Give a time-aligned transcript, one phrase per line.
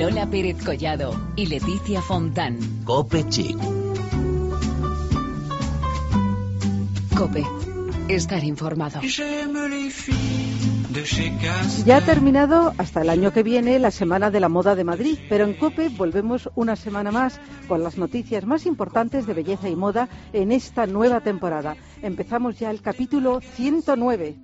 [0.00, 2.58] Lola Pérez Collado y Leticia Fontán.
[2.84, 3.58] Cope Chic.
[7.14, 7.44] Cope.
[8.08, 9.02] Estar informado.
[11.84, 15.18] Ya ha terminado hasta el año que viene la Semana de la Moda de Madrid,
[15.28, 17.38] pero en COPE volvemos una semana más
[17.68, 21.76] con las noticias más importantes de belleza y moda en esta nueva temporada.
[22.00, 24.36] Empezamos ya el capítulo 109.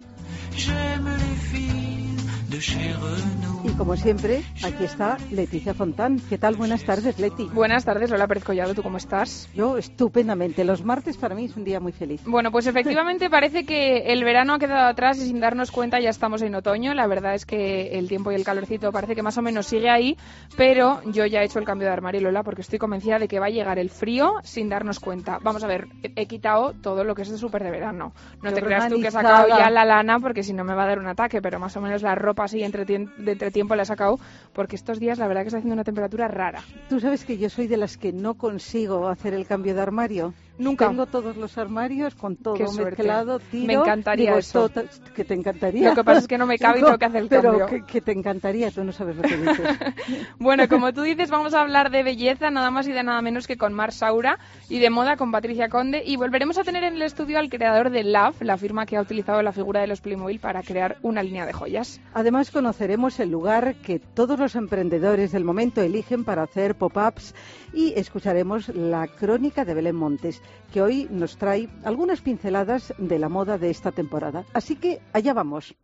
[2.48, 6.20] Y como siempre, aquí está Leticia Fontán.
[6.28, 6.54] ¿Qué tal?
[6.54, 7.48] Buenas tardes, Leti.
[7.52, 8.72] Buenas tardes, Lola Pérez Collado.
[8.72, 9.48] ¿Tú cómo estás?
[9.52, 10.64] Yo estupendamente.
[10.64, 12.22] Los martes para mí es un día muy feliz.
[12.24, 16.10] Bueno, pues efectivamente parece que el verano ha quedado atrás y sin darnos cuenta ya
[16.10, 16.94] estamos en otoño.
[16.94, 19.90] La verdad es que el tiempo y el calorcito parece que más o menos sigue
[19.90, 20.16] ahí,
[20.56, 23.40] pero yo ya he hecho el cambio de armario, Lola, porque estoy convencida de que
[23.40, 25.40] va a llegar el frío sin darnos cuenta.
[25.42, 28.12] Vamos a ver, he quitado todo lo que es de súper de verano.
[28.42, 30.84] No te creas tú que he sacado ya la lana porque si no me va
[30.84, 33.74] a dar un ataque, pero más o menos la ropa así entre, de entre tiempo
[33.74, 34.18] la he sacado
[34.56, 36.62] porque estos días la verdad que está haciendo una temperatura rara.
[36.88, 40.32] Tú sabes que yo soy de las que no consigo hacer el cambio de armario.
[40.58, 40.88] Nunca.
[40.88, 43.66] Tengo todos los armarios con todo mezclado, tiro.
[43.66, 44.70] Me encantaría eso.
[45.14, 45.90] que te encantaría.
[45.90, 48.00] Lo que pasa es que no me cabe y tengo que hacer el pero que,
[48.00, 49.68] te encantaría, tú no sabes lo que dices.
[50.38, 53.46] bueno, como tú dices, vamos a hablar de belleza, nada más y de nada menos
[53.46, 54.38] que con Mar Saura,
[54.70, 57.90] y de moda con Patricia Conde, y volveremos a tener en el estudio al creador
[57.90, 61.22] de Love, la firma que ha utilizado la figura de los Playmobil para crear una
[61.22, 62.00] línea de joyas.
[62.14, 67.34] Además, conoceremos el lugar que todos los emprendedores del momento eligen para hacer pop-ups
[67.72, 70.40] y escucharemos la crónica de Belén Montes,
[70.72, 74.44] que hoy nos trae algunas pinceladas de la moda de esta temporada.
[74.52, 75.74] Así que allá vamos.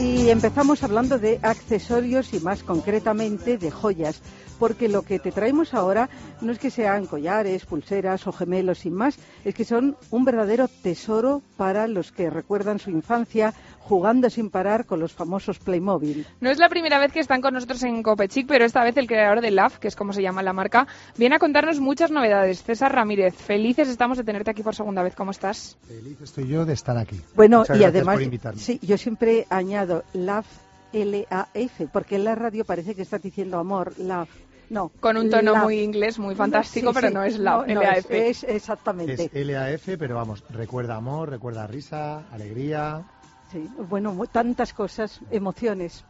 [0.00, 4.20] Y empezamos hablando de accesorios y más concretamente de joyas
[4.58, 6.08] porque lo que te traemos ahora
[6.40, 10.68] no es que sean collares, pulseras o gemelos sin más, es que son un verdadero
[10.68, 16.26] tesoro para los que recuerdan su infancia jugando sin parar con los famosos Playmobil.
[16.40, 19.06] No es la primera vez que están con nosotros en Copechic, pero esta vez el
[19.06, 20.86] creador de Love, que es como se llama la marca,
[21.16, 22.62] viene a contarnos muchas novedades.
[22.62, 25.14] César Ramírez, felices estamos de tenerte aquí por segunda vez.
[25.14, 25.76] ¿Cómo estás?
[25.86, 27.20] Feliz estoy yo de estar aquí.
[27.34, 28.20] Bueno, y además,
[28.56, 30.46] sí, yo siempre añado Love
[30.94, 34.28] L-A-F, porque en la radio parece que estás diciendo amor, love.
[34.70, 34.90] No.
[35.00, 38.10] Con un tono muy inglés, muy fantástico, pero no es la LAF.
[38.10, 39.30] es, exactamente.
[39.32, 43.02] Es LAF, pero vamos, recuerda amor, recuerda risa, alegría.
[43.50, 46.04] Sí, bueno, tantas cosas, emociones.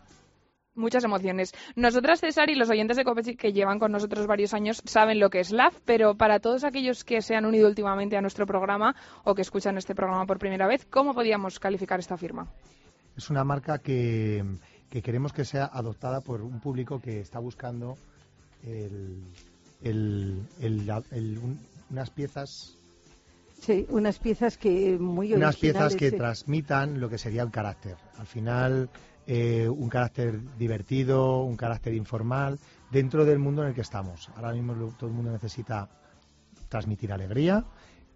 [0.77, 1.53] Muchas emociones.
[1.77, 5.31] Nosotras, César, y los oyentes de Copechic que llevan con nosotros varios años saben lo
[5.31, 8.97] que es LAF, pero para todos aquellos que se han unido últimamente a nuestro programa
[9.23, 12.49] o que escuchan este programa por primera vez, ¿cómo podríamos calificar esta firma?
[13.17, 14.44] Es una marca que,
[14.94, 17.97] que queremos que sea adoptada por un público que está buscando
[21.91, 22.78] unas piezas
[23.59, 27.97] Sí, unas piezas que muy Unas piezas que transmitan lo que sería el carácter.
[28.19, 28.88] Al final,
[29.27, 32.61] eh, un carácter divertido, un carácter informal,
[32.93, 34.28] dentro del mundo en el que estamos.
[34.37, 35.88] Ahora mismo todo el mundo necesita
[36.69, 37.65] transmitir alegría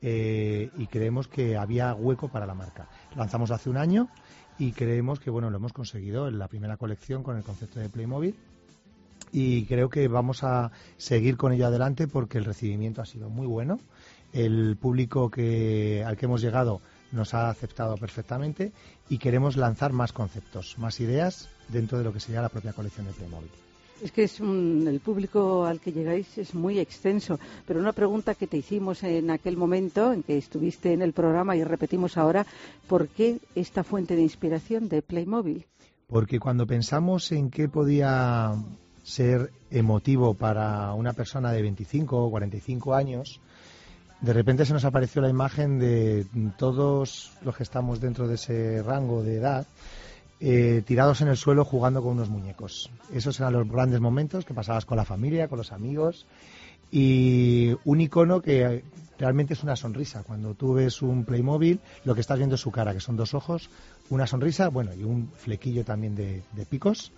[0.01, 2.89] eh, y creemos que había hueco para la marca.
[3.17, 4.09] Lanzamos hace un año
[4.59, 7.89] y creemos que bueno lo hemos conseguido en la primera colección con el concepto de
[7.89, 8.35] Playmobil
[9.33, 13.47] y creo que vamos a seguir con ello adelante porque el recibimiento ha sido muy
[13.47, 13.79] bueno.
[14.33, 16.81] El público que, al que hemos llegado
[17.13, 18.73] nos ha aceptado perfectamente
[19.09, 23.07] y queremos lanzar más conceptos, más ideas dentro de lo que sería la propia colección
[23.07, 23.68] de Playmobil.
[24.03, 28.47] Es que es el público al que llegáis es muy extenso, pero una pregunta que
[28.47, 32.47] te hicimos en aquel momento en que estuviste en el programa y repetimos ahora,
[32.87, 35.67] ¿por qué esta fuente de inspiración de Playmobil?
[36.07, 38.55] Porque cuando pensamos en qué podía
[39.03, 43.41] ser emotivo para una persona de 25 o 45 años,
[44.21, 46.27] de repente se nos apareció la imagen de
[46.57, 49.67] todos los que estamos dentro de ese rango de edad
[50.41, 52.91] eh, tirados en el suelo jugando con unos muñecos.
[53.13, 56.27] Esos eran los grandes momentos que pasabas con la familia, con los amigos
[56.91, 58.85] y un icono que
[59.19, 60.23] realmente es una sonrisa.
[60.23, 63.35] Cuando tú ves un Playmobil, lo que estás viendo es su cara, que son dos
[63.35, 63.69] ojos,
[64.11, 67.13] una sonrisa, bueno, y un flequillo también de, picos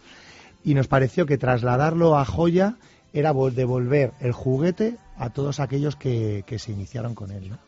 [0.65, 2.77] y nos pareció que trasladarlo a joya
[3.13, 7.51] era devolver el juguete a todos aquellos que, que se iniciaron con él.
[7.51, 7.59] ¿no?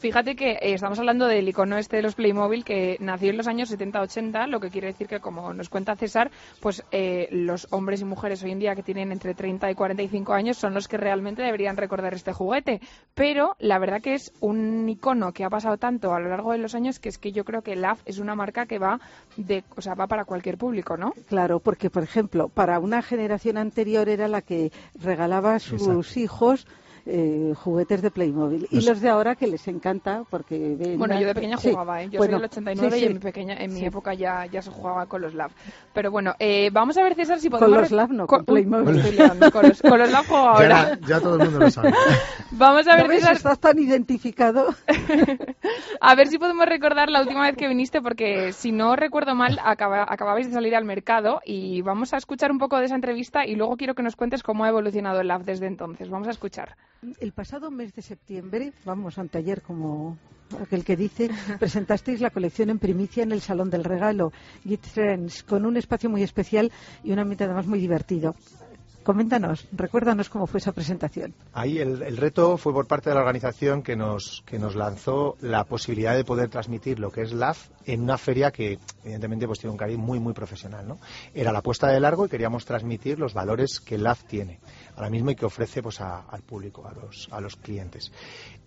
[0.00, 3.46] Fíjate que eh, estamos hablando del icono este de los Playmobil que nació en los
[3.46, 6.30] años 70-80, lo que quiere decir que, como nos cuenta César,
[6.60, 10.32] pues eh, los hombres y mujeres hoy en día que tienen entre 30 y 45
[10.32, 12.80] años son los que realmente deberían recordar este juguete.
[13.14, 16.58] Pero la verdad que es un icono que ha pasado tanto a lo largo de
[16.58, 19.00] los años que es que yo creo que LAF es una marca que va
[19.36, 21.12] de, o sea, va para cualquier público, ¿no?
[21.28, 26.66] Claro, porque por ejemplo, para una generación anterior era la que regalaba a sus hijos
[27.06, 28.68] eh, juguetes de Playmobil.
[28.70, 30.98] Y los de ahora que les encanta porque ven...
[30.98, 32.08] Bueno, yo de pequeña jugaba, ¿eh?
[32.10, 35.06] Yo soy del 89 y en mi, pequeña, en mi época ya, ya se jugaba
[35.06, 35.50] con los LAV.
[35.92, 37.70] Pero bueno, eh, vamos a ver, César, si podemos...
[37.70, 39.16] Con los LAV no, con, Playmobil.
[39.52, 40.98] con, los, con los LAV juego ahora.
[41.00, 41.92] Ya, ya, todo el mundo lo sabe.
[42.52, 43.36] vamos a ver, César...
[43.36, 44.74] Estás tan identificado.
[46.00, 49.58] a ver si podemos recordar la última vez que viniste, porque si no recuerdo mal,
[49.62, 53.54] acababais de salir al mercado y vamos a escuchar un poco de esa entrevista y
[53.56, 56.10] luego quiero que nos cuentes cómo ha evolucionado el LAV desde entonces.
[56.10, 56.76] Vamos a escuchar.
[57.18, 60.18] El pasado mes de septiembre, vamos, anteayer como
[60.60, 64.32] aquel que dice, presentasteis la colección en primicia en el Salón del Regalo,
[64.64, 66.70] Git Trends, con un espacio muy especial
[67.02, 68.34] y un ambiente además muy divertido.
[69.02, 71.34] Coméntanos, recuérdanos cómo fue esa presentación.
[71.54, 75.64] Ahí el, reto fue por parte de la organización que nos, que nos lanzó la
[75.64, 79.72] posibilidad de poder transmitir lo que es LAF en una feria que evidentemente pues tiene
[79.72, 80.86] un cariz muy muy profesional.
[80.86, 80.98] ¿no?
[81.32, 84.60] Era la puesta de largo y queríamos transmitir los valores que LAF tiene
[84.96, 88.12] ahora mismo y que ofrece pues al público, a los, a los clientes.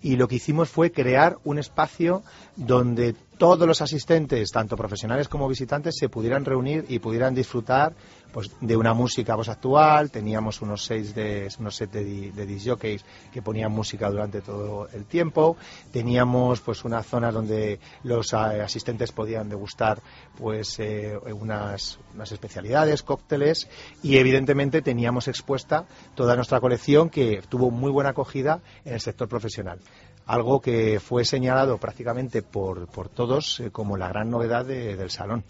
[0.02, 2.24] Y lo que hicimos fue crear un espacio
[2.56, 7.94] donde todos los asistentes, tanto profesionales como visitantes, se pudieran reunir y pudieran disfrutar
[8.32, 10.12] pues, de una música voz actual.
[10.12, 13.02] Teníamos unos seis de, unos set de, de
[13.34, 15.58] que ponían música durante todo el tiempo.
[15.92, 20.02] Teníamos pues una zona donde los eh, asistentes podían degustar
[20.38, 23.68] pues eh, unas, unas especialidades, cócteles
[24.02, 25.86] y evidentemente teníamos expuesta
[26.16, 29.82] toda nuestra colección que tuvo muy buena acogida en el sector profesional
[30.26, 35.44] algo que fue señalado prácticamente por, por todos eh, como la gran novedad del salón.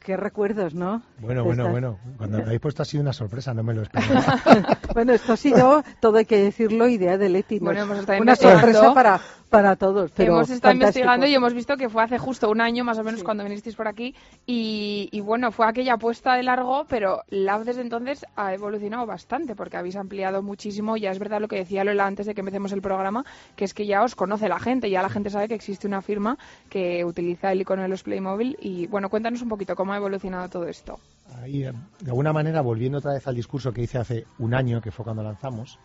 [0.00, 1.02] qué recuerdos, ¿no?
[1.18, 1.98] Bueno, bueno, bueno.
[2.18, 4.40] Cuando me habéis puesto ha sido una sorpresa, no me lo esperaba.
[4.94, 7.58] bueno, esto ha sido, todo hay que decirlo, idea de Leti.
[7.58, 9.20] Bueno, una sorpresa para,
[9.50, 10.10] para todos.
[10.12, 13.04] Pero hemos estado investigando y hemos visto que fue hace justo un año más o
[13.04, 14.14] menos cuando vinisteis por aquí
[14.46, 19.54] y, y, bueno, fue aquella apuesta de largo, pero Lab desde entonces ha evolucionado bastante
[19.54, 20.96] porque habéis ampliado muchísimo.
[20.96, 23.24] Ya es verdad lo que decía Lola antes de que empecemos el programa,
[23.56, 26.00] que es que ya os conoce la gente, ya la gente sabe que existe una
[26.00, 26.38] firma
[26.68, 30.48] que utiliza el icono de los Playmobil y bueno, cuéntanos un poquito cómo ha evolucionado
[30.48, 31.00] todo esto.
[31.42, 34.80] Ahí, eh, de alguna manera, volviendo otra vez al discurso que hice hace un año,
[34.80, 35.78] que fue cuando lanzamos,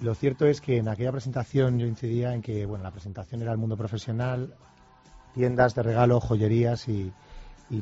[0.00, 3.52] lo cierto es que en aquella presentación yo incidía en que bueno, la presentación era
[3.52, 4.54] el mundo profesional,
[5.34, 7.12] tiendas de regalo, joyerías y,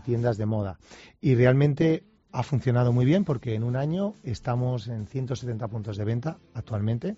[0.05, 0.79] tiendas de moda.
[1.21, 6.05] Y realmente ha funcionado muy bien porque en un año estamos en 170 puntos de
[6.05, 7.17] venta actualmente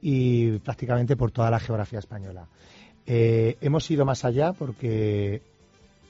[0.00, 2.46] y prácticamente por toda la geografía española.
[3.06, 5.42] Eh, hemos ido más allá porque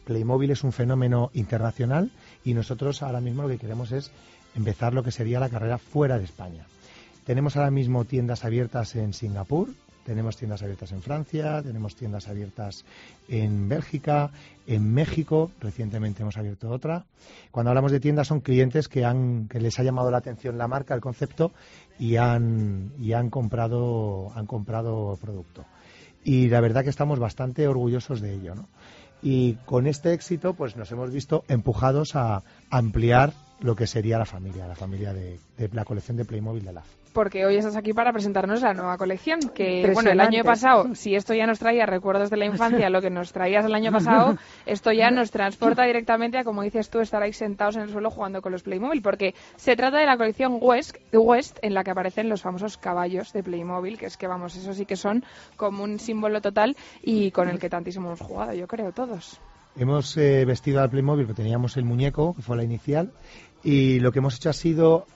[0.04, 2.10] Playmobil es un fenómeno internacional
[2.44, 4.10] y nosotros ahora mismo lo que queremos es
[4.54, 6.66] empezar lo que sería la carrera fuera de España.
[7.26, 9.70] Tenemos ahora mismo tiendas abiertas en Singapur,
[10.04, 12.84] tenemos tiendas abiertas en Francia, tenemos tiendas abiertas
[13.26, 14.30] en Bélgica,
[14.68, 17.04] en México, recientemente hemos abierto otra.
[17.50, 20.68] Cuando hablamos de tiendas son clientes que, han, que les ha llamado la atención la
[20.68, 21.50] marca, el concepto
[21.98, 25.64] y han, y han, comprado, han comprado producto.
[26.22, 28.54] Y la verdad que estamos bastante orgullosos de ello.
[28.54, 28.68] ¿no?
[29.20, 34.26] Y con este éxito pues nos hemos visto empujados a ampliar lo que sería la
[34.26, 37.94] familia, la familia de, de la colección de Playmobil de LAF porque hoy estás aquí
[37.94, 39.40] para presentarnos la nueva colección.
[39.54, 43.00] Que, bueno, el año pasado, si esto ya nos traía recuerdos de la infancia, lo
[43.00, 44.36] que nos traías el año pasado,
[44.66, 48.10] esto ya nos transporta directamente a, como dices tú, estar ahí sentados en el suelo
[48.10, 51.90] jugando con los Playmobil, porque se trata de la colección West, West en la que
[51.90, 55.24] aparecen los famosos caballos de Playmobil, que es que, vamos, eso sí que son
[55.56, 59.40] como un símbolo total y con el que tantísimo hemos jugado, yo creo, todos.
[59.74, 63.10] Hemos eh, vestido al Playmobil, que teníamos el muñeco, que fue la inicial,
[63.64, 65.06] y lo que hemos hecho ha sido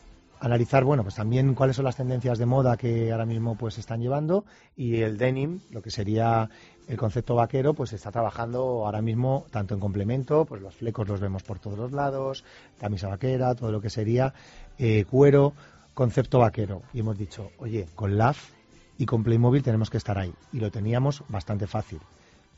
[0.41, 4.01] analizar, bueno, pues también cuáles son las tendencias de moda que ahora mismo pues están
[4.01, 4.45] llevando
[4.77, 6.49] y el denim, lo que sería
[6.89, 11.21] el concepto vaquero, pues está trabajando ahora mismo tanto en complemento, pues los flecos los
[11.21, 12.45] vemos por todos los lados,
[12.81, 14.35] camisa vaquera, todo lo que sería
[14.79, 15.53] eh, cuero,
[15.95, 16.83] concepto vaquero.
[16.93, 18.51] Y hemos dicho, oye, con LAF
[18.99, 20.33] y con Playmobil tenemos que estar ahí.
[20.53, 22.01] Y lo teníamos bastante fácil.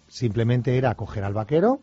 [0.09, 1.81] Simplemente era coger al vaquero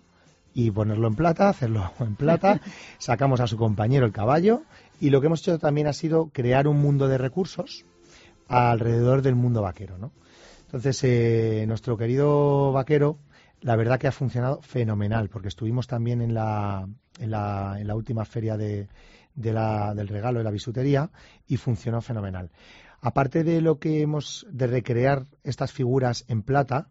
[0.53, 2.61] y ponerlo en plata, hacerlo en plata,
[2.97, 4.63] sacamos a su compañero el caballo
[4.99, 7.85] y lo que hemos hecho también ha sido crear un mundo de recursos
[8.47, 10.11] alrededor del mundo vaquero, ¿no?
[10.65, 13.17] Entonces, eh, nuestro querido vaquero,
[13.61, 16.87] la verdad que ha funcionado fenomenal, porque estuvimos también en la,
[17.19, 18.87] en la, en la última feria de,
[19.35, 21.09] de la, del regalo de la bisutería
[21.47, 22.51] y funcionó fenomenal.
[23.01, 26.89] Aparte de lo que hemos de recrear estas figuras en plata,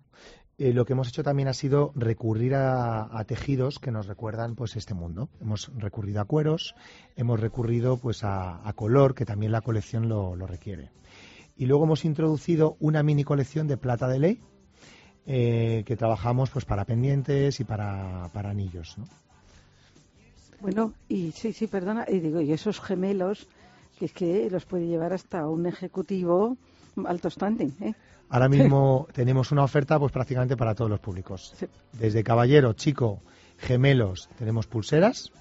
[0.58, 4.74] eh, lo que hemos hecho también ha sido recurrir a, tejidos que nos recuerdan pues
[4.74, 5.28] este mundo.
[5.40, 6.74] Hemos recurrido a cueros,
[7.14, 10.90] hemos recurrido pues a, color, que también la colección lo, requiere.
[11.56, 14.40] Y luego hemos introducido una mini colección de plata de ley
[15.26, 18.96] eh, que trabajamos pues para pendientes y para, anillos.
[20.60, 23.46] Bueno, y sí, sí, perdona, y digo, y esos gemelos
[23.96, 26.56] que es que los puede llevar hasta un ejecutivo
[27.06, 27.74] alto standing.
[27.80, 27.94] ¿eh?
[28.30, 31.54] Ahora mismo tenemos una oferta pues prácticamente para todos los públicos.
[31.92, 33.22] Desde caballero, chico,
[33.56, 35.32] gemelos, tenemos pulseras,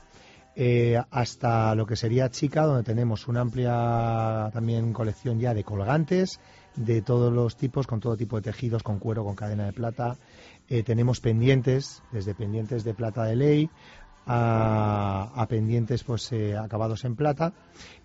[0.56, 6.40] eh, hasta lo que sería chica, donde tenemos una amplia también colección ya de colgantes
[6.76, 10.18] de todos los tipos, con todo tipo de tejidos, con cuero, con cadena de plata.
[10.70, 13.70] Eh, tenemos pendientes, desde pendientes de plata de ley
[14.28, 17.54] a, pendientes pues eh, acabados en plata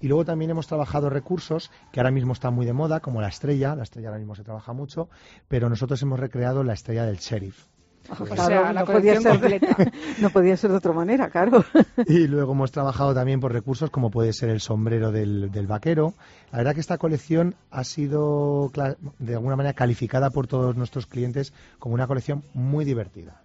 [0.01, 3.29] y luego también hemos trabajado recursos que ahora mismo están muy de moda como la
[3.29, 5.09] estrella la estrella ahora mismo se trabaja mucho
[5.49, 7.67] pero nosotros hemos recreado la estrella del sheriff
[8.09, 9.61] no, podía ser,
[10.21, 11.65] no podía ser de otra manera, claro.
[12.07, 16.15] Y luego hemos trabajado también por recursos como puede ser el sombrero del, del vaquero.
[16.51, 18.71] La verdad que esta colección ha sido
[19.19, 23.43] de alguna manera calificada por todos nuestros clientes como una colección muy divertida.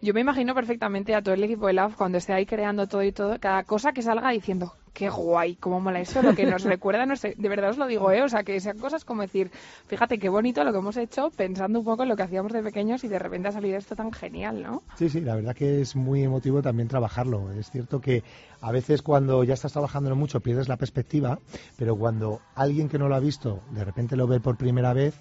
[0.00, 3.02] Yo me imagino perfectamente a todo el equipo de Love cuando esté ahí creando todo
[3.02, 6.62] y todo, cada cosa que salga diciendo, qué guay, cómo mola esto, lo que nos
[6.64, 8.22] recuerda, no sé, de verdad os lo digo, ¿eh?
[8.22, 9.50] O sea, que sean cosas como decir,
[9.88, 12.62] fíjate qué bonito lo que hemos hecho pensando un poco en lo que hacíamos de
[12.62, 14.82] pequeños y de repente ha salido esto tan genial, ¿no?
[14.96, 17.50] Sí, sí, la verdad que es muy emotivo también trabajarlo.
[17.52, 18.22] Es cierto que
[18.60, 21.40] a veces cuando ya estás trabajándolo mucho pierdes la perspectiva,
[21.76, 25.20] pero cuando alguien que no lo ha visto de repente lo ve por primera vez,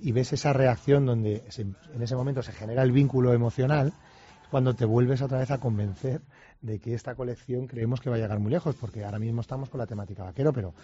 [0.00, 1.44] y ves esa reacción donde
[1.94, 3.92] en ese momento se genera el vínculo emocional,
[4.50, 6.20] cuando te vuelves otra vez a convencer
[6.62, 9.70] de que esta colección creemos que va a llegar muy lejos, porque ahora mismo estamos
[9.70, 10.74] con la temática vaquero, pero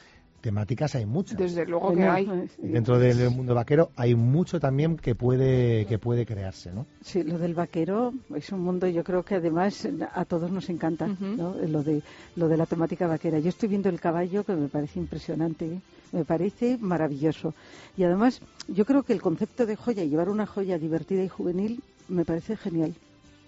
[0.41, 1.39] temáticas hay muchas.
[1.39, 2.49] Desde luego que hay.
[2.59, 6.87] Dentro del mundo vaquero hay mucho también que puede que puede crearse, ¿no?
[7.03, 11.07] Sí, lo del vaquero es un mundo, yo creo que además a todos nos encanta,
[11.07, 12.03] Lo de
[12.37, 13.39] lo de la temática vaquera.
[13.39, 15.67] Yo estoy viendo el caballo que me parece impresionante.
[15.67, 15.81] ¿eh?
[16.13, 17.55] me parece maravilloso.
[17.97, 21.83] Y además, yo creo que el concepto de joya, llevar una joya divertida y juvenil,
[22.09, 22.95] me parece genial.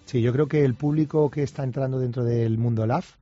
[0.09, 3.17] Sí, yo creo que el público que está entrando dentro del mundo LAF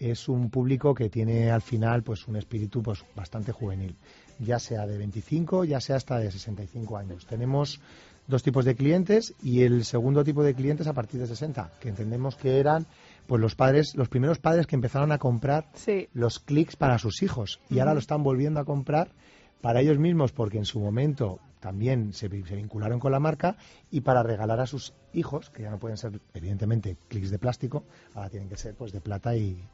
[0.00, 3.94] es un público que tiene al final pues un espíritu pues bastante juvenil,
[4.40, 7.24] ya sea de 25, ya sea hasta de 65 años.
[7.26, 7.80] Tenemos
[8.26, 11.90] dos tipos de clientes y el segundo tipo de clientes a partir de 60, que
[11.90, 12.88] entendemos que eran
[13.28, 15.66] pues los padres, los primeros padres que empezaron a comprar
[16.14, 17.60] los clics para sus hijos.
[17.70, 19.12] Y ahora lo están volviendo a comprar
[19.60, 23.56] para ellos mismos porque en su momento también se, vincularon con la marca
[23.90, 27.84] y para regalar a sus hijos, que ya no pueden ser evidentemente clics de plástico,
[28.12, 29.66] ahora tienen que ser pues de plata y,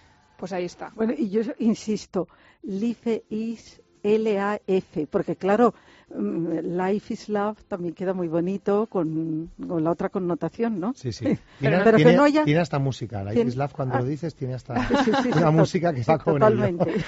[0.43, 0.91] Pues ahí está.
[0.97, 2.27] Bueno, y yo insisto,
[2.63, 5.75] Life is L-A-F, porque claro,
[6.15, 10.93] Mm, Life is Love también queda muy bonito con, la otra connotación, ¿no?
[10.95, 11.25] Sí, sí.
[11.59, 12.45] Tiene, pero, que no haya...
[12.45, 13.25] tiene hasta música.
[13.25, 14.07] Life is Love, cuando lo ah.
[14.07, 14.75] dices, tiene hasta
[15.37, 16.93] una música que va con Totalmente.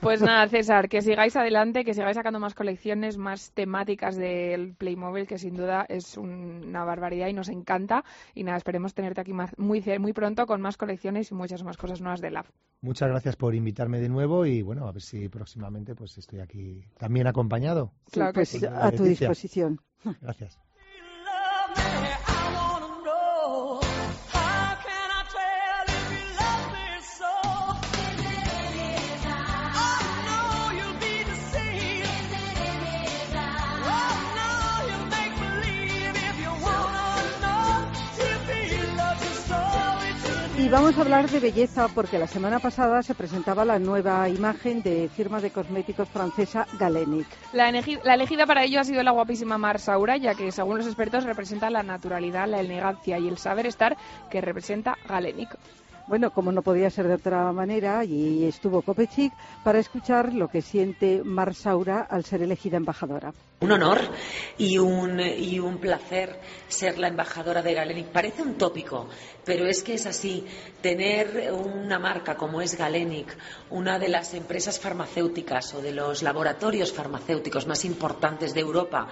[0.00, 5.26] Pues nada, César, que sigáis adelante, que sigáis sacando más colecciones, más temáticas del Playmobil,
[5.26, 8.04] que sin duda es una barbaridad y nos encanta.
[8.34, 12.00] Y nada, esperemos tenerte aquí muy, muy pronto con más colecciones y muchas más cosas
[12.00, 12.50] nuevas de Love.
[12.82, 16.84] Muchas gracias por invitarme de nuevo y bueno, a ver si próximamente pues estoy aquí
[16.98, 17.92] también acompañado.
[18.12, 19.80] Claro pues, a tu disposición.
[20.20, 20.58] Gracias.
[40.70, 45.08] Vamos a hablar de belleza porque la semana pasada se presentaba la nueva imagen de
[45.08, 47.26] firma de cosméticos francesa Galenic.
[47.52, 51.24] La, elegida para ello ha sido la guapísima Mar Saura, ya que según los expertos
[51.24, 53.96] representa la naturalidad, la elegancia y el saber estar
[54.30, 55.50] que representa Galenic.
[56.10, 60.60] Bueno, como no podía ser de otra manera, y estuvo Kopechik para escuchar lo que
[60.60, 63.32] siente Marsaura al ser elegida embajadora.
[63.60, 64.00] Un honor
[64.58, 68.08] y un, y un placer ser la embajadora de Galenic.
[68.08, 69.08] Parece un tópico,
[69.44, 70.44] pero es que es así.
[70.82, 73.36] Tener una marca como es Galenic,
[73.70, 79.06] una de las empresas farmacéuticas o de los laboratorios farmacéuticos más importantes de Europa,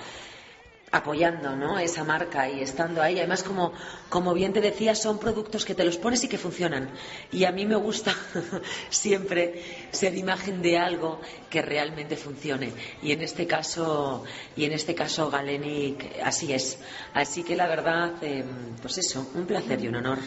[0.90, 1.78] apoyando ¿no?
[1.78, 3.18] esa marca y estando ahí.
[3.18, 3.72] Además, como,
[4.08, 6.90] como bien te decía, son productos que te los pones y que funcionan.
[7.32, 8.14] Y a mí me gusta
[8.90, 12.72] siempre ser imagen de algo que realmente funcione.
[13.02, 14.24] Y en este caso,
[14.56, 16.78] y en este caso Galenic, así es.
[17.14, 20.18] Así que la verdad, em, pues eso, un placer y un honor.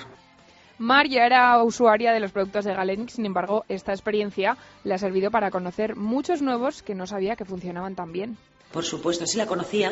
[0.77, 4.97] Mar ya era usuaria de los productos de Galenic, sin embargo, esta experiencia le ha
[4.97, 8.37] servido para conocer muchos nuevos que no sabía que funcionaban tan bien.
[8.71, 9.91] Por supuesto, sí la conocía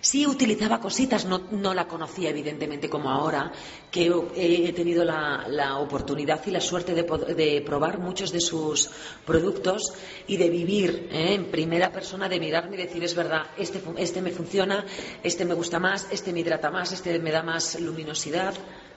[0.00, 3.52] Sí utilizaba cositas, no, no la conocía evidentemente como ahora,
[3.90, 7.02] que he tenido la, la oportunidad y la suerte de,
[7.34, 8.90] de probar muchos de sus
[9.24, 9.94] productos
[10.26, 11.34] y de vivir ¿eh?
[11.34, 14.84] en primera persona, de mirarme y decir, es verdad, este, este me funciona,
[15.22, 18.54] este me gusta más, este me hidrata más, este me da más luminosidad.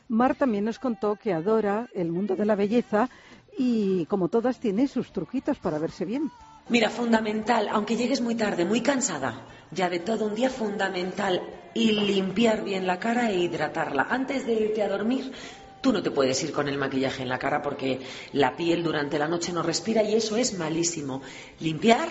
[0.07, 3.09] Mar también nos contó que adora el mundo de la belleza
[3.57, 6.31] y, como todas, tiene sus truquitos para verse bien.
[6.69, 11.41] Mira, fundamental, aunque llegues muy tarde, muy cansada, ya de todo un día fundamental,
[11.73, 14.07] y limpiar bien la cara e hidratarla.
[14.09, 15.31] Antes de irte a dormir,
[15.81, 17.99] tú no te puedes ir con el maquillaje en la cara porque
[18.33, 21.21] la piel durante la noche no respira y eso es malísimo.
[21.59, 22.09] Limpiar,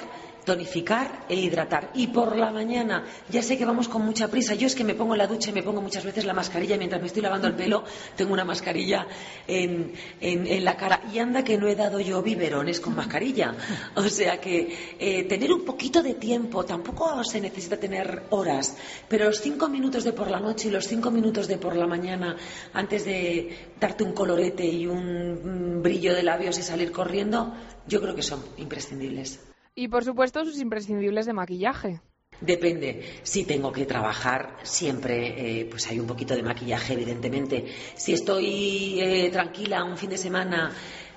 [0.48, 1.90] tonificar e hidratar.
[1.94, 4.54] Y por la mañana, ya sé que vamos con mucha prisa.
[4.54, 6.76] Yo es que me pongo en la ducha y me pongo muchas veces la mascarilla
[6.76, 7.84] mientras me estoy lavando el pelo.
[8.16, 9.06] Tengo una mascarilla
[9.46, 11.02] en, en- en la cara.
[11.12, 13.54] Y anda que no he dado yo biberones con mascarilla.
[13.94, 18.76] O sea que eh, tener un poquito de tiempo, tampoco se necesita tener horas,
[19.08, 21.86] pero los cinco minutos de por la noche y los cinco minutos de por la
[21.86, 22.36] mañana,
[22.72, 27.52] antes de darte un colorete y un mm, brillo de labios y salir corriendo,
[27.86, 29.40] yo creo que son imprescindibles.
[29.78, 32.00] Y por supuesto sus imprescindibles de maquillaje.
[32.40, 33.20] Depende.
[33.22, 37.64] Si tengo que trabajar, siempre eh, pues hay un poquito de maquillaje, evidentemente.
[37.94, 40.72] Si estoy eh, tranquila un fin de semana,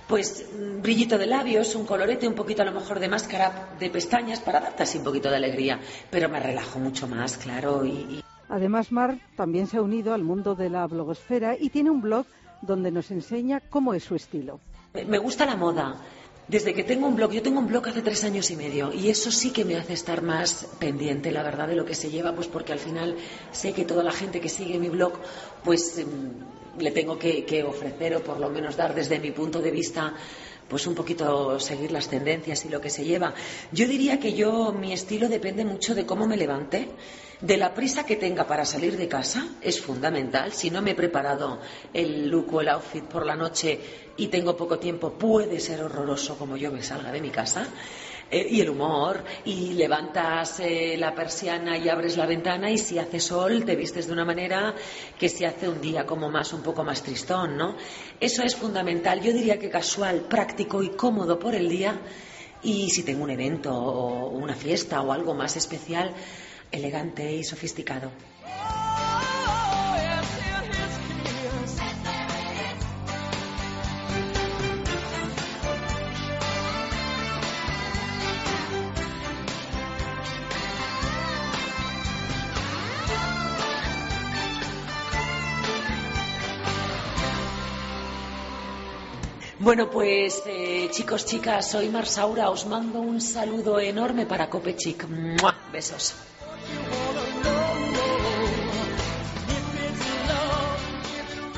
[0.07, 3.89] pues mm, brillito de labios, un colorete, un poquito a lo mejor de máscara de
[3.89, 5.79] pestañas para darte así un poquito de alegría.
[6.11, 7.83] Pero me relajo mucho más, claro.
[7.83, 11.89] Y, y Además, Mar también se ha unido al mundo de la blogosfera y tiene
[11.89, 12.27] un blog
[12.61, 14.59] donde nos enseña cómo es su estilo.
[14.93, 15.95] me gusta la moda.
[16.51, 19.09] Desde que tengo un blog, yo tengo un blog hace tres años y medio y
[19.09, 22.35] eso sí que me hace estar más pendiente, la verdad, de lo que se lleva,
[22.35, 23.15] pues porque al final
[23.53, 25.13] sé que toda la gente que sigue mi blog,
[25.63, 26.09] pues em,
[26.77, 30.13] le tengo que, que ofrecer o por lo menos dar desde mi punto de vista
[30.67, 33.33] pues un poquito seguir las tendencias y lo que se lleva.
[33.71, 36.89] Yo diría que yo, mi estilo depende mucho de cómo me levante,
[37.41, 40.53] de la prisa que tenga para salir de casa, es fundamental.
[40.53, 41.59] Si no me he preparado
[41.93, 43.79] el look o el outfit por la noche
[44.17, 47.67] y tengo poco tiempo, puede ser horroroso como yo me salga de mi casa.
[48.29, 52.97] Eh, y el humor, y levantas eh, la persiana y abres la ventana y si
[52.97, 54.73] hace sol te vistes de una manera
[55.19, 57.75] que si hace un día como más, un poco más tristón, ¿no?
[58.21, 59.19] Eso es fundamental.
[59.19, 61.99] Yo diría que casual, práctico y cómodo por el día
[62.63, 66.13] y si tengo un evento o una fiesta o algo más especial,
[66.71, 68.11] elegante y sofisticado.
[89.63, 92.49] Bueno, pues eh, chicos, chicas, soy Marsaura.
[92.49, 95.07] Os mando un saludo enorme para Copechic.
[95.07, 95.55] ¡Mua!
[95.71, 96.15] Besos.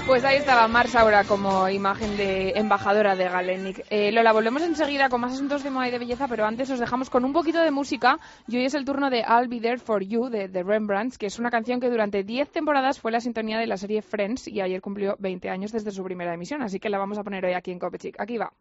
[0.06, 3.86] Pues ahí estaba Mar Saura como imagen de embajadora de Galenic.
[3.90, 6.80] Eh, Lola, volvemos enseguida con más asuntos de moda y de belleza, pero antes os
[6.80, 8.20] dejamos con un poquito de música.
[8.48, 11.28] Y hoy es el turno de I'll Be There For You de The Rembrandts, que
[11.28, 14.60] es una canción que durante 10 temporadas fue la sintonía de la serie Friends y
[14.60, 16.62] ayer cumplió 20 años desde su primera emisión.
[16.62, 18.20] Así que la vamos a poner hoy aquí en Copechic.
[18.20, 18.52] Aquí va.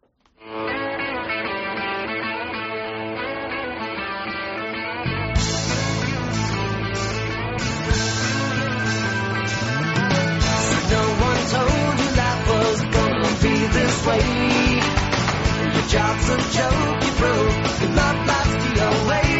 [13.73, 14.81] This way.
[15.73, 19.32] Your job's a joke, you broke, your love life's away.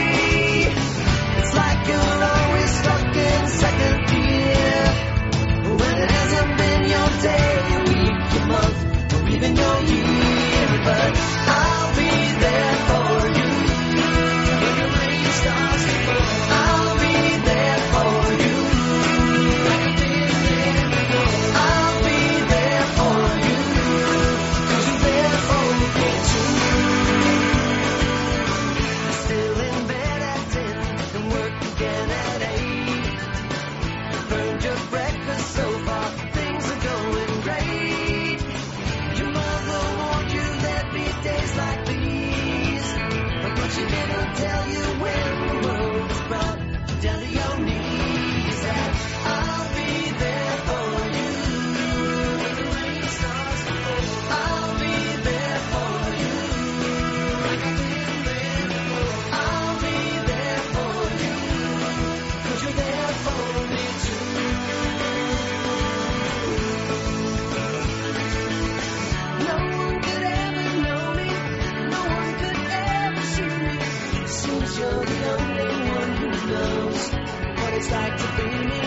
[74.53, 77.11] seems you're the only one who knows
[77.59, 78.81] what it's like to be me.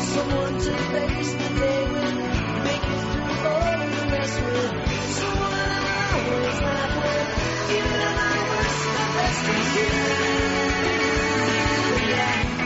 [0.00, 2.14] Someone to face the day with,
[2.64, 4.72] make it through all the mess with.
[5.18, 7.28] Someone I always laugh with,
[7.76, 9.88] even at my worst, the best of you.
[12.10, 12.59] Yeah.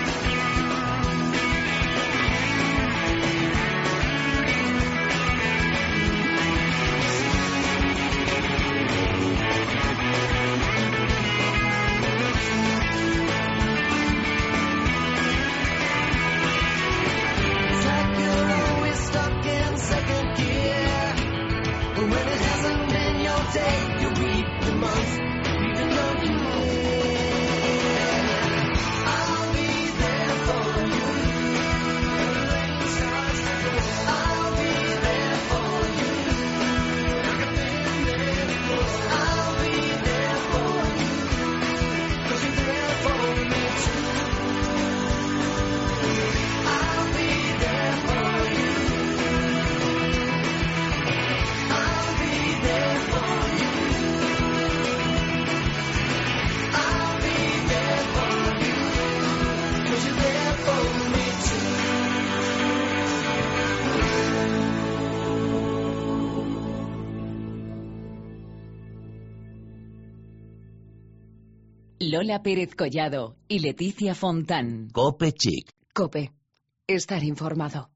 [72.25, 74.89] Lola Pérez Collado y Leticia Fontán.
[74.95, 75.69] Cope Chic.
[75.93, 76.33] Cope.
[76.87, 77.91] Estar informado.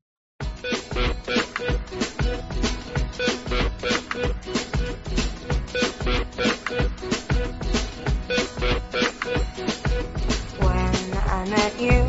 [10.60, 10.92] When
[11.24, 12.04] I met you,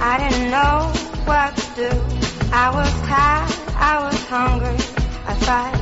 [0.00, 0.92] I didn't know
[1.26, 1.90] what to do.
[2.52, 4.76] I was tired, I was hungry,
[5.26, 5.80] I fight.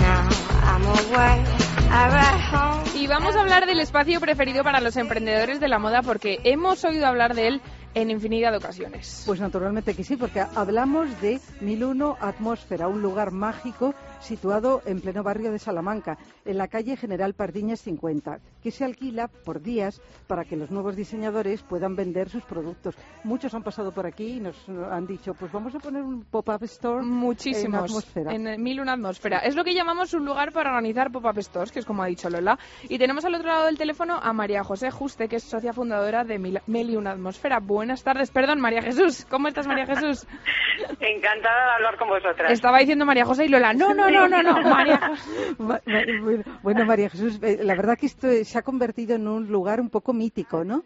[0.00, 0.28] Now
[0.62, 1.44] I'm away,
[1.90, 2.83] I ride home.
[3.04, 6.82] Y vamos a hablar del espacio preferido para los emprendedores de la moda porque hemos
[6.84, 7.60] oído hablar de él
[7.92, 9.24] en infinidad de ocasiones.
[9.26, 15.22] Pues naturalmente que sí, porque hablamos de 1001 Atmósfera, un lugar mágico situado en pleno
[15.22, 20.44] barrio de Salamanca, en la calle General Pardiñas 50, que se alquila por días para
[20.44, 22.96] que los nuevos diseñadores puedan vender sus productos.
[23.22, 26.62] Muchos han pasado por aquí y nos han dicho, pues vamos a poner un pop-up
[26.64, 27.64] store Muchísimos.
[27.64, 28.32] en Atmósfera.
[28.32, 29.38] En mil una atmósfera.
[29.38, 32.30] Es lo que llamamos un lugar para organizar pop-up stores, que es como ha dicho
[32.30, 32.58] Lola.
[32.88, 36.24] Y tenemos al otro lado del teléfono a María José Juste, que es socia fundadora
[36.24, 37.60] de Mil, Mil y una atmósfera.
[37.60, 38.30] Buenas tardes.
[38.30, 39.26] Perdón, María Jesús.
[39.28, 40.26] ¿Cómo estás, María Jesús?
[41.00, 42.50] Encantada de hablar con vosotras.
[42.50, 43.72] Estaba diciendo María José y Lola.
[43.72, 44.62] No, no, no, no, no.
[44.74, 45.12] María
[45.58, 49.48] Ma- ma- bueno, María Jesús, eh, la verdad que esto se ha convertido en un
[49.48, 50.84] lugar un poco mítico, ¿no?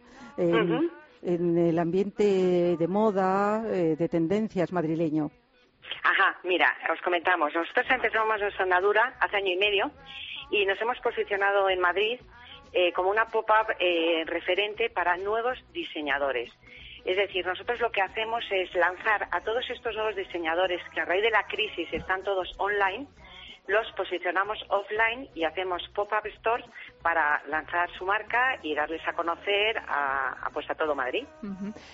[1.21, 5.31] En el ambiente de moda, eh, de tendencias madrileño.
[6.05, 7.53] Ajá, mira, os comentamos.
[7.55, 9.91] Nosotros empezamos nuestra andadura hace año y medio
[10.51, 12.21] y nos hemos posicionado en Madrid
[12.73, 16.51] eh, como una pop-up eh, referente para nuevos diseñadores.
[17.05, 21.05] Es decir, nosotros lo que hacemos es lanzar a todos estos nuevos diseñadores que a
[21.05, 23.07] raíz de la crisis están todos online,
[23.69, 26.65] los posicionamos offline y hacemos pop-up stores
[27.03, 31.25] para lanzar su marca y darles a conocer a, pues a todo Madrid.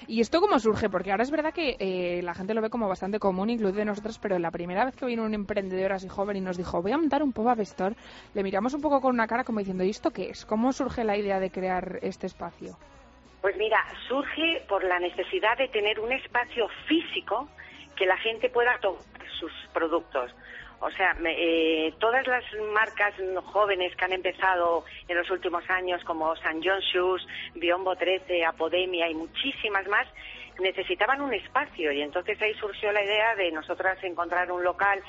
[0.06, 0.88] ¿Y esto cómo surge?
[0.88, 4.18] Porque ahora es verdad que eh, la gente lo ve como bastante común, incluido nosotros,
[4.20, 6.96] pero la primera vez que vino un emprendedor así joven y nos dijo, voy a
[6.96, 7.96] montar un pop-up store,
[8.34, 10.46] le miramos un poco con una cara como diciendo, ¿y esto qué es?
[10.46, 12.78] ¿Cómo surge la idea de crear este espacio?
[13.44, 17.46] Pues mira, surge por la necesidad de tener un espacio físico
[17.94, 19.02] que la gente pueda tomar
[19.38, 20.34] sus productos.
[20.80, 23.12] O sea, eh, todas las marcas
[23.52, 26.58] jóvenes que han empezado en los últimos años, como St.
[26.64, 27.26] John Shoes,
[27.56, 30.06] Biombo 13, Apodemia y muchísimas más,
[30.58, 35.02] necesitaban un espacio y entonces ahí surgió la idea de nosotras encontrar un local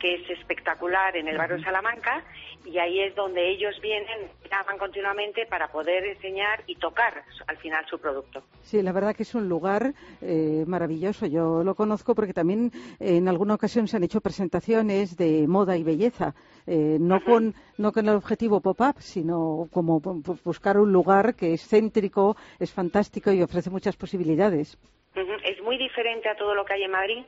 [0.00, 2.24] que es espectacular en el barrio de Salamanca
[2.64, 7.84] y ahí es donde ellos vienen, llaman continuamente para poder enseñar y tocar al final
[7.88, 8.42] su producto.
[8.62, 11.26] Sí, la verdad que es un lugar eh, maravilloso.
[11.26, 15.76] Yo lo conozco porque también eh, en alguna ocasión se han hecho presentaciones de moda
[15.76, 16.34] y belleza,
[16.66, 21.34] eh, no con no con el objetivo pop-up, sino como bu- bu- buscar un lugar
[21.34, 24.76] que es céntrico, es fantástico y ofrece muchas posibilidades.
[25.14, 27.24] Es muy diferente a todo lo que hay en Madrid,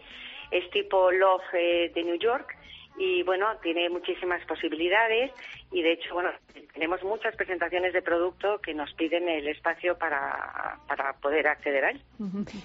[0.50, 2.54] es tipo Love eh, de New York
[2.98, 5.31] y bueno, tiene muchísimas posibilidades
[5.70, 6.31] y de hecho, bueno,
[6.74, 11.90] tenemos muchas presentaciones de producto que nos piden el espacio para, para poder acceder a
[11.90, 12.02] él.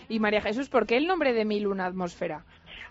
[0.09, 2.43] Y María Jesús, ¿por qué el nombre de Mil Una Atmósfera?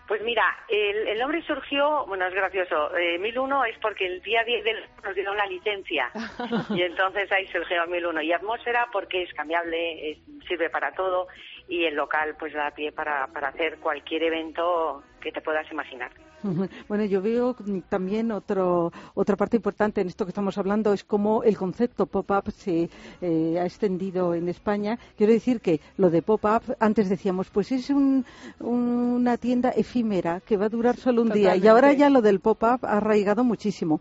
[0.07, 4.41] Pues mira, el, el nombre surgió, bueno, es gracioso, eh, 1001 es porque el día
[4.45, 6.09] 10 del nos dieron la licencia
[6.69, 11.27] y entonces ahí surgió 1001 y atmósfera porque es cambiable, es- sirve para todo
[11.67, 16.09] y el local pues da pie para, para hacer cualquier evento que te puedas imaginar.
[16.87, 17.55] Bueno, yo veo
[17.89, 22.51] también otro, otra parte importante en esto que estamos hablando es cómo el concepto pop-up
[22.51, 22.89] se
[23.21, 24.97] eh, ha extendido en España.
[25.17, 28.25] Quiero decir que lo de pop-up, antes decíamos, pues es un-
[28.59, 32.39] una tienda efímera que va a durar solo un día y ahora ya lo del
[32.39, 33.99] pop-up ha arraigado muchísimo.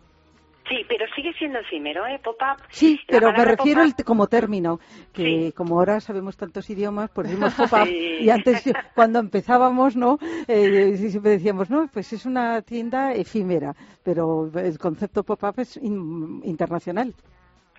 [0.68, 2.18] Sí, pero sigue siendo efímero, ¿eh?
[2.22, 2.61] Pop-up.
[2.70, 4.79] Sí, La pero me refiero el- como término,
[5.12, 5.52] que Sí.
[5.52, 8.18] como ahora sabemos tantos idiomas, pues decimos pop-up Sí.
[8.22, 10.18] y antes cuando empezábamos, ¿no?
[10.48, 16.40] Eh, siempre decíamos, no, pues es una tienda efímera, pero el concepto pop-up es in-
[16.44, 17.14] internacional.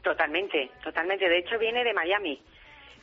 [0.04, 1.28] Totalmente, totalmente.
[1.28, 2.40] De hecho, viene de Miami.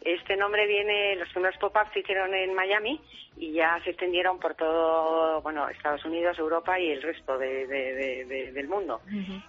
[0.04, 3.00] Este nombre viene, los primeros pop-ups se hicieron en Miami
[3.38, 7.94] y ya se extendieron por todo, bueno, Estados Unidos, Europa y el resto de- de-
[7.94, 9.00] de- de- del mundo.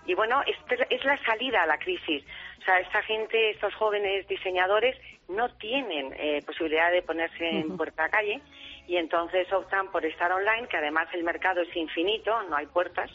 [0.06, 2.24] Y bueno, esta es la salida a la crisis.
[2.60, 4.96] O sea, esta gente, estos jóvenes diseñadores
[5.28, 8.40] no tienen eh, posibilidad de ponerse en puerta a calle
[8.88, 13.12] y entonces optan por estar online, que además el mercado es infinito, no hay puertas,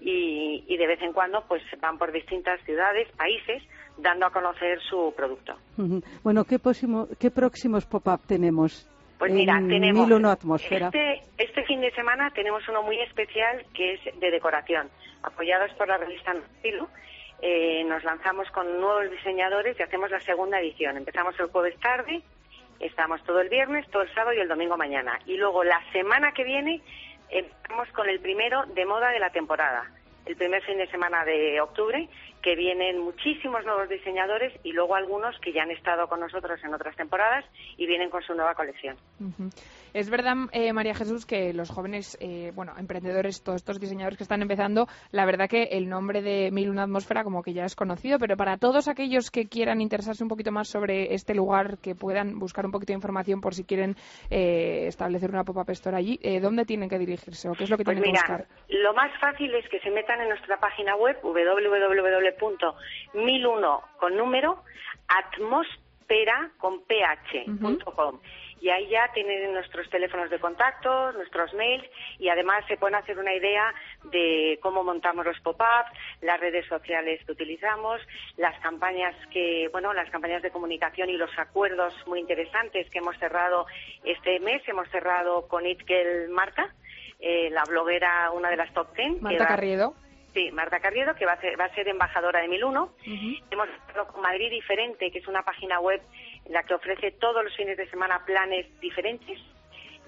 [0.00, 3.62] y, y de vez en cuando pues van por distintas ciudades, países,
[3.98, 5.56] dando a conocer su producto.
[6.22, 8.88] Bueno, ¿qué, próximo- qué próximos pop-up tenemos?
[9.18, 10.86] Pues mira, tenemos 1001 atmósfera.
[10.88, 14.90] Este, este fin de semana tenemos uno muy especial que es de decoración,
[15.22, 16.88] apoyados por la revista Estilo.
[17.40, 20.96] Eh, nos lanzamos con nuevos diseñadores y hacemos la segunda edición.
[20.98, 22.20] Empezamos el jueves tarde,
[22.80, 25.18] estamos todo el viernes, todo el sábado y el domingo mañana.
[25.26, 26.82] Y luego la semana que viene
[27.30, 29.90] empezamos con el primero de moda de la temporada,
[30.24, 32.08] el primer fin de semana de octubre,
[32.46, 36.72] que vienen muchísimos nuevos diseñadores y luego algunos que ya han estado con nosotros en
[36.72, 37.44] otras temporadas
[37.76, 38.96] y vienen con su nueva colección.
[39.92, 44.22] Es verdad, eh, María Jesús, que los jóvenes, eh, bueno, emprendedores, todos estos diseñadores que
[44.22, 47.74] están empezando, la verdad que el nombre de Mil Una Atmósfera como que ya es
[47.74, 51.96] conocido, pero para todos aquellos que quieran interesarse un poquito más sobre este lugar, que
[51.96, 53.96] puedan buscar un poquito de información por si quieren
[54.30, 57.76] eh, establecer una pop-up store allí, eh, ¿dónde tienen que dirigirse o qué es lo
[57.76, 58.56] que Pues tienen mira, que buscar?
[58.68, 61.16] lo más fácil es que se metan en nuestra página web
[62.38, 64.62] www.1001 con número
[65.08, 68.20] atmósfera con ph punto com.
[68.60, 71.84] y ahí ya tienen nuestros teléfonos de contacto, nuestros mails
[72.18, 73.72] y además se pueden hacer una idea
[74.04, 75.90] de cómo montamos los pop-ups,
[76.22, 78.00] las redes sociales que utilizamos,
[78.36, 83.16] las campañas que, bueno, las campañas de comunicación y los acuerdos muy interesantes que hemos
[83.18, 83.66] cerrado
[84.04, 84.62] este mes.
[84.66, 86.74] Hemos cerrado con Itkel Marta,
[87.20, 89.16] eh, la bloguera, una de las top ten.
[89.16, 89.94] que Marta va- Carriedo.
[90.36, 92.90] Sí, Marta Carriedo, que va a ser, va a ser embajadora de 1001.
[93.50, 96.02] Hemos estado con Madrid Diferente, que es una página web
[96.44, 99.40] en la que ofrece todos los fines de semana planes diferentes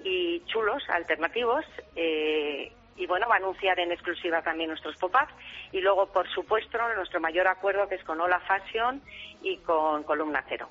[0.05, 1.65] y chulos, alternativos.
[1.97, 5.33] eh, y bueno, va a anunciar en exclusiva también nuestros pop-ups.
[5.73, 9.01] Y luego, por supuesto, nuestro mayor acuerdo que es con Ola Fashion
[9.41, 10.69] y con Columna Cero.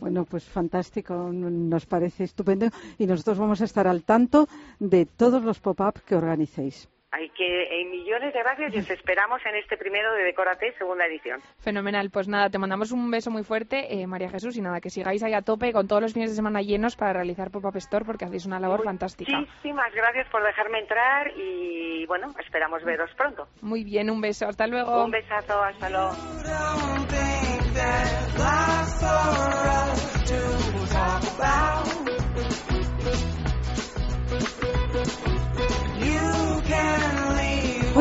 [0.00, 2.66] Bueno, pues fantástico, nos parece estupendo
[2.98, 4.48] y nosotros vamos a estar al tanto
[4.80, 6.88] de todos los pop-up que organicéis.
[7.10, 11.06] Hay que, eh, millones de gracias y os esperamos en este primero de Decorate, segunda
[11.06, 11.40] edición.
[11.58, 14.90] Fenomenal, pues nada, te mandamos un beso muy fuerte, eh, María Jesús, y nada, que
[14.90, 18.04] sigáis ahí a tope con todos los fines de semana llenos para realizar Pop-Up Store
[18.04, 19.38] porque hacéis una labor fantástica.
[19.38, 23.48] Muchísimas gracias por dejarme entrar y bueno, esperamos veros pronto.
[23.62, 25.04] Muy bien, un beso, hasta luego.
[25.04, 26.12] Un besazo, hasta luego.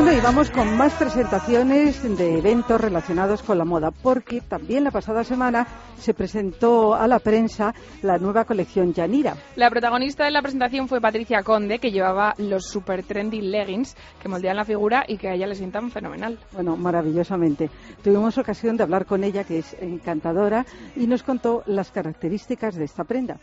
[0.08, 4.92] Bueno, y vamos con más presentaciones de eventos relacionados con la moda, porque también la
[4.92, 5.68] pasada semana
[5.98, 9.36] se presentó a la prensa la nueva colección Yanira.
[9.58, 14.30] La protagonista de la presentación fue Patricia Conde, que llevaba los super trendy leggings que
[14.30, 16.40] moldean la figura y que a ella le sientan fenomenal.
[16.54, 17.70] Bueno, maravillosamente.
[18.02, 20.66] Tuvimos ocasión de hablar con ella, que es encantadora,
[20.96, 23.42] y nos contó las características de esta prenda.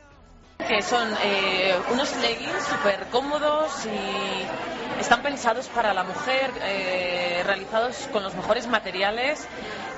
[0.69, 8.09] Que son eh, unos leggings súper cómodos y están pensados para la mujer, eh, realizados
[8.13, 9.47] con los mejores materiales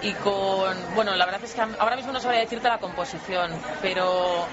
[0.02, 3.50] y con, bueno, la verdad es que ahora mismo no sabría decirte la composición,
[3.80, 4.46] pero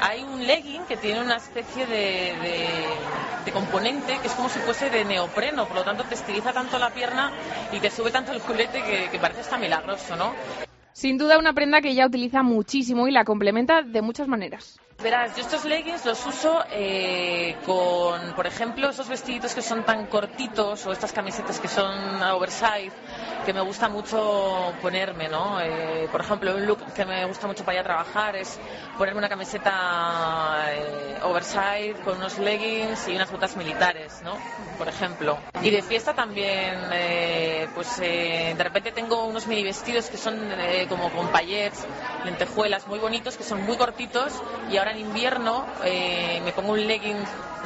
[0.00, 2.34] hay un legging que tiene una especie de,
[3.44, 6.76] de, componente que es como si fuese de neopreno, por lo tanto te estiliza tanto
[6.76, 7.30] la pierna
[7.70, 10.32] y te sube tanto el culete que, que parece hasta milagroso, ¿no?
[10.92, 14.80] Sin duda una prenda que ella utiliza muchísimo y la complementa de muchas maneras.
[15.02, 20.06] Verás, yo estos leggings los uso eh, con, por ejemplo, esos vestiditos que son tan
[20.06, 22.92] cortitos o estas camisetas que son oversize,
[23.44, 25.60] que me gusta mucho ponerme, ¿no?
[25.60, 28.58] Eh, por ejemplo, un look que me gusta mucho para ir a trabajar es
[28.96, 34.38] ponerme una camiseta eh, oversize con unos leggings y unas botas militares, ¿no?
[34.78, 35.36] Por ejemplo.
[35.62, 40.34] Y de fiesta también, eh, pues eh, de repente tengo unos mini vestidos que son
[40.88, 41.86] como con paillettes,
[42.24, 44.32] lentejuelas muy bonitos, que son muy cortitos
[44.70, 47.16] y ahora ahora en invierno eh, me pongo un legging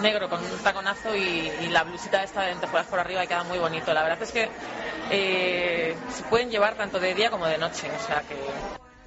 [0.01, 3.59] negro con un taconazo y, la blusita esta de lentejuelas por arriba y queda muy
[3.59, 3.93] bonito.
[3.93, 4.49] La verdad es que
[5.11, 8.37] eh, se pueden llevar tanto de día como de noche, o sea que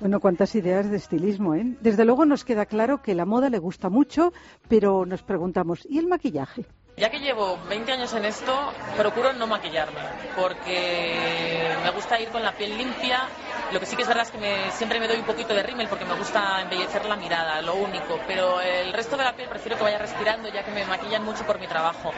[0.01, 1.77] Bueno, cuántas ideas de estilismo, ¿eh?
[1.79, 4.33] Desde luego nos queda claro que la moda le gusta mucho,
[4.67, 6.65] pero nos preguntamos, ¿y el maquillaje?
[6.97, 10.01] Ya que llevo 20 años en esto, procuro no maquillarme,
[10.35, 13.27] porque me gusta ir con la piel limpia.
[13.71, 15.63] Lo que sí que es verdad es que me- siempre me doy un poquito de
[15.63, 18.19] rímel porque me gusta embellecer la mirada, lo único.
[18.27, 21.43] Pero el resto de la piel prefiero que vaya respirando, ya que me maquillan mucho
[21.45, 22.11] por mi trabajo.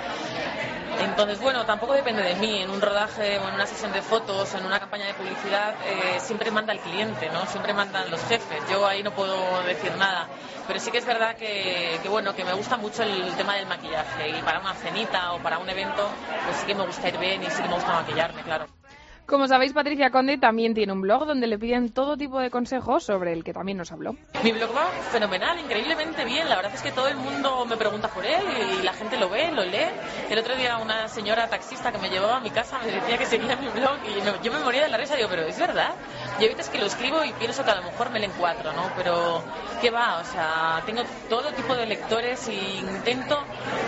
[0.99, 2.61] Entonces, bueno, tampoco depende de mí.
[2.61, 6.19] En un rodaje o en una sesión de fotos en una campaña de publicidad, eh,
[6.19, 7.45] siempre manda el cliente, ¿no?
[7.47, 8.61] Siempre mandan los jefes.
[8.69, 10.27] Yo ahí no puedo decir nada.
[10.67, 13.65] Pero sí que es verdad que, que, bueno, que me gusta mucho el tema del
[13.65, 14.29] maquillaje.
[14.29, 16.09] Y para una cenita o para un evento,
[16.45, 18.82] pues sí que me gusta ir bien y sí que me gusta maquillarme, claro.
[19.25, 23.05] Como sabéis, Patricia Conde también tiene un blog donde le piden todo tipo de consejos
[23.05, 24.15] sobre el que también nos habló.
[24.43, 26.49] Mi blog va fenomenal, increíblemente bien.
[26.49, 28.43] La verdad es que todo el mundo me pregunta por él
[28.79, 29.87] y la gente lo ve, lo lee.
[30.29, 33.25] El otro día una señora taxista que me llevaba a mi casa me decía que
[33.25, 35.15] seguía mi blog y me- yo me moría de la risa.
[35.15, 35.91] Digo, pero es verdad.
[36.39, 38.73] Y ahorita es que lo escribo y pienso que a lo mejor me le encuadro,
[38.73, 38.91] ¿no?
[38.97, 39.41] Pero,
[39.81, 40.17] ¿qué va?
[40.19, 43.39] O sea, tengo todo tipo de lectores e intento,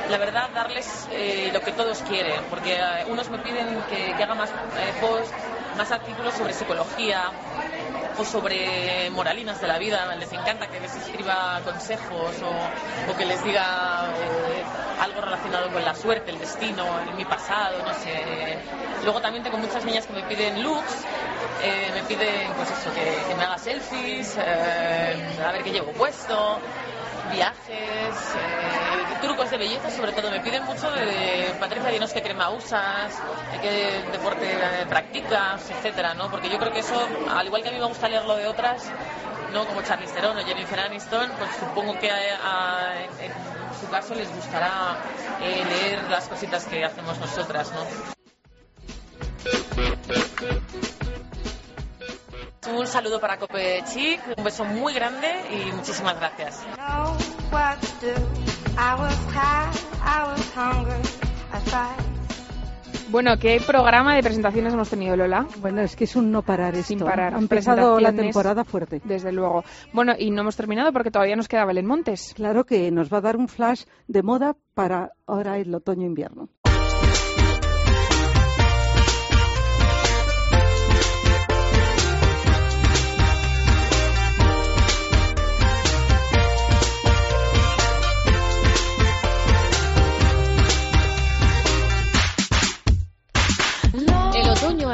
[0.10, 2.40] la verdad, darles eh, lo que todos quieren.
[2.50, 5.25] Porque eh, unos me piden que, que haga más eh, posts,
[5.78, 7.32] más artículos sobre psicología,
[8.18, 10.16] o sobre moralinas de la vida.
[10.16, 14.64] Les encanta que les escriba consejos o, que les diga eh,
[15.02, 16.86] algo relacionado con la suerte, el destino,
[17.18, 18.58] mi pasado, no sé.
[19.04, 21.06] Luego también tengo muchas niñas que me piden looks,
[21.62, 26.60] eh, me piden pues eso, que, me haga selfies, eh, a ver qué llevo puesto
[27.32, 28.16] viajes,
[29.22, 33.14] trucos de belleza, sobre todo me piden mucho de, de, Patricia, dinos qué crema usas,
[33.62, 34.48] qué deporte
[34.90, 36.30] practicas, etcétera, ¿no?
[36.30, 38.84] Porque yo creo que eso, al igual que a mí me gusta leerlo de otras,
[39.54, 39.66] ¿no?
[39.66, 43.32] Como Charlize Theron o Jennifer Aniston, pues supongo que a- en
[43.80, 44.96] su caso les gustará
[45.42, 47.86] eh, leer las cositas que hacemos nosotras, ¿no?
[52.78, 56.62] Un saludo para Cope Chic, un beso muy grande y muchísimas gracias.
[58.76, 59.26] Know what to do.
[59.26, 61.02] I was tired, I was hungry,
[61.52, 62.16] I tried.
[63.10, 65.48] Bueno, ¿qué programa de presentaciones hemos tenido, Lola?
[65.62, 66.88] Bueno, es que es un no parar esto.
[66.88, 67.34] Sin parar.
[67.34, 69.02] Ha empezado la temporada fuerte.
[69.06, 69.64] Desde luego.
[69.94, 72.34] Bueno, y no hemos terminado porque todavía nos queda Belén Montes.
[72.36, 76.50] Claro que nos va a dar un flash de moda para ahora el otoño-invierno.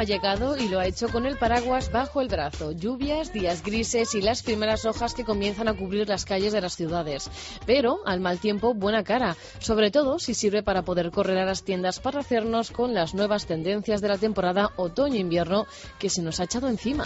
[0.02, 2.72] Ha llegado y lo ha hecho con el paraguas bajo el brazo.
[2.72, 6.74] Lluvias, días grises y las primeras hojas que comienzan a cubrir las calles de las
[6.74, 7.30] ciudades.
[7.66, 9.36] Pero al mal tiempo, buena cara.
[9.60, 13.46] Sobre todo si sirve para poder correr a las tiendas para hacernos con las nuevas
[13.46, 15.66] tendencias de la temporada otoño-invierno
[16.00, 17.04] que se nos ha echado encima.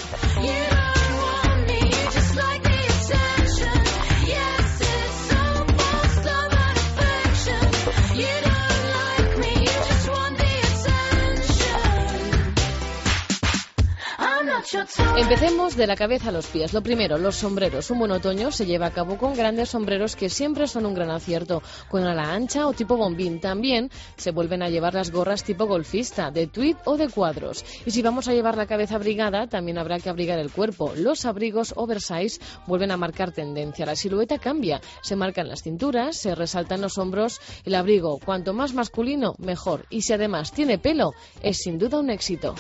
[15.17, 16.73] Empecemos de la cabeza a los pies.
[16.73, 17.91] Lo primero, los sombreros.
[17.91, 21.11] Un buen otoño se lleva a cabo con grandes sombreros que siempre son un gran
[21.11, 23.41] acierto, con ala ancha o tipo bombín.
[23.41, 27.65] También se vuelven a llevar las gorras tipo golfista, de tweed o de cuadros.
[27.85, 30.93] Y si vamos a llevar la cabeza abrigada, también habrá que abrigar el cuerpo.
[30.97, 33.87] Los abrigos oversize vuelven a marcar tendencia.
[33.87, 34.81] La silueta cambia.
[35.03, 37.41] Se marcan las cinturas, se resaltan los hombros.
[37.65, 39.87] El abrigo, cuanto más masculino, mejor.
[39.91, 41.13] Y si además tiene pelo,
[41.43, 42.55] es sin duda un éxito.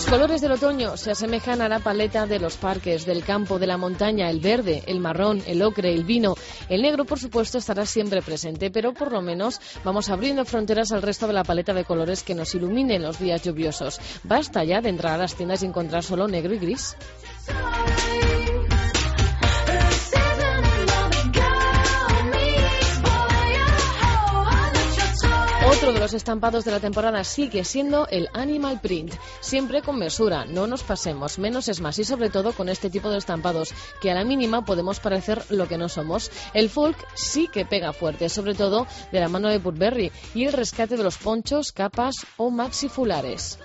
[0.00, 3.66] Los colores del otoño se asemejan a la paleta de los parques, del campo, de
[3.66, 6.36] la montaña, el verde, el marrón, el ocre, el vino.
[6.70, 11.02] El negro, por supuesto, estará siempre presente, pero por lo menos vamos abriendo fronteras al
[11.02, 14.00] resto de la paleta de colores que nos ilumine en los días lluviosos.
[14.24, 16.96] Basta ya de entrar a las tiendas y encontrar solo negro y gris.
[26.10, 30.82] Los estampados de la temporada sigue siendo el animal print, siempre con mesura, no nos
[30.82, 34.24] pasemos, menos es más y sobre todo con este tipo de estampados que a la
[34.24, 36.32] mínima podemos parecer lo que no somos.
[36.52, 40.52] El folk sí que pega fuerte, sobre todo de la mano de Burberry y el
[40.52, 43.60] rescate de los ponchos, capas o maxifulares.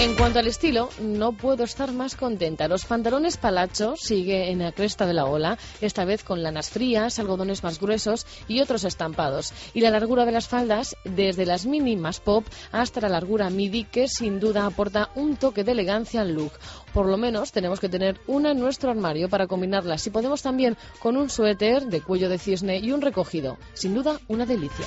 [0.00, 2.68] En cuanto al estilo, no puedo estar más contenta.
[2.68, 7.18] Los pantalones palacho sigue en la cresta de la ola, esta vez con lanas frías,
[7.18, 9.52] algodones más gruesos y otros estampados.
[9.74, 13.82] Y la largura de las faldas, desde las mini más pop hasta la largura midi,
[13.82, 16.52] que sin duda aporta un toque de elegancia al look.
[16.94, 19.98] Por lo menos tenemos que tener una en nuestro armario para combinarla.
[19.98, 23.58] Si podemos también con un suéter de cuello de cisne y un recogido.
[23.74, 24.86] Sin duda, una delicia.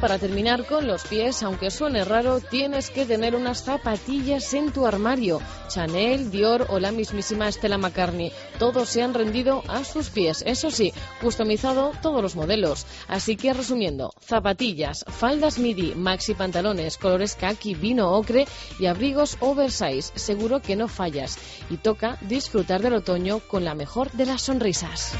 [0.00, 4.86] Para terminar con los pies, aunque suene raro, tienes que tener unas zapatillas en tu
[4.86, 5.40] armario.
[5.68, 8.32] Chanel, Dior o la mismísima Stella McCartney.
[8.58, 10.42] Todos se han rendido a sus pies.
[10.46, 12.86] Eso sí, customizado todos los modelos.
[13.08, 18.46] Así que resumiendo, zapatillas, faldas midi, maxi pantalones, colores khaki, vino ocre
[18.78, 20.12] y abrigos oversize.
[20.14, 21.38] Seguro que no fallas.
[21.68, 25.12] Y toca disfrutar del otoño con la mejor de las sonrisas.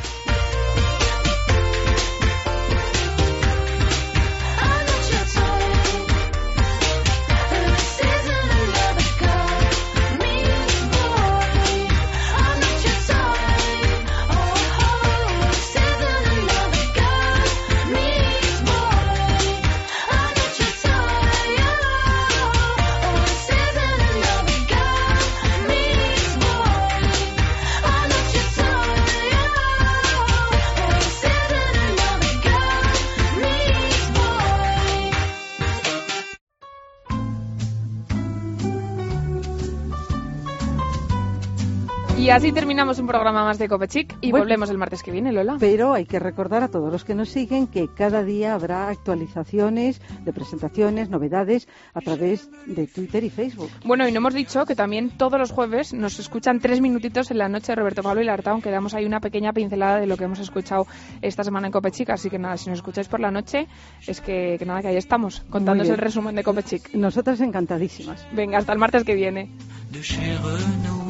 [42.30, 44.44] Y así terminamos un programa más de Copechic y Bueno.
[44.44, 45.56] volvemos el martes que viene, Lola.
[45.58, 50.00] Pero hay que recordar a todos los que nos siguen que cada día habrá actualizaciones
[50.24, 53.68] de presentaciones, novedades a través de Twitter y Facebook.
[53.84, 57.38] Bueno, y no hemos dicho que también todos los jueves nos escuchan tres minutitos en
[57.38, 60.16] la noche de Roberto Pablo y Lartaun, que damos ahí una pequeña pincelada de lo
[60.16, 60.86] que hemos escuchado
[61.22, 62.10] esta semana en Copechic.
[62.10, 63.66] Así que nada, si nos escucháis por la noche,
[64.06, 65.94] es que, que nada, que ahí estamos, contándoos bien.
[65.94, 66.94] el resumen de Copechic.
[66.94, 68.24] Nosotras encantadísimas.
[68.32, 69.50] Venga, hasta el martes que viene.
[69.90, 71.09] de chez Renault.